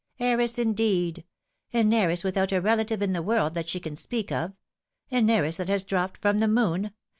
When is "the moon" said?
6.39-6.91